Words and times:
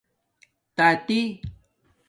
تاتی 0.77 1.19